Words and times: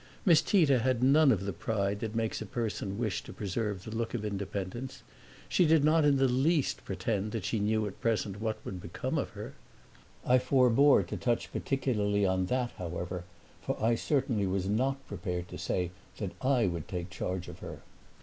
Miss 0.25 0.41
Tita 0.41 0.79
had 0.79 1.03
none 1.03 1.31
of 1.31 1.41
the 1.45 1.53
pride 1.53 1.99
that 1.99 2.15
makes 2.15 2.41
a 2.41 2.47
person 2.47 2.97
wish 2.97 3.21
to 3.21 3.31
preserve 3.31 3.83
the 3.83 3.95
look 3.95 4.15
of 4.15 4.25
independence; 4.25 5.03
she 5.47 5.63
did 5.67 5.83
not 5.83 6.03
in 6.03 6.17
the 6.17 6.27
least 6.27 6.83
pretend 6.85 7.31
that 7.33 7.45
she 7.45 7.59
knew 7.59 7.85
at 7.85 8.01
present 8.01 8.41
what 8.41 8.57
would 8.65 8.81
become 8.81 9.19
of 9.19 9.29
her. 9.37 9.53
I 10.25 10.39
forebore 10.39 11.03
to 11.03 11.17
touch 11.17 11.51
particularly 11.51 12.25
on 12.25 12.47
that, 12.47 12.71
however, 12.79 13.25
for 13.61 13.77
I 13.79 13.93
certainly 13.93 14.47
was 14.47 14.67
not 14.67 15.07
prepared 15.07 15.47
to 15.49 15.59
say 15.59 15.91
that 16.17 16.31
I 16.43 16.65
would 16.65 16.87
take 16.87 17.11
charge 17.11 17.47
of 17.47 17.59
her. 17.59 17.81